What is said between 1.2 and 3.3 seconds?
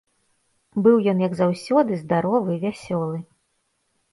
як заўсёды, здаровы, вясёлы.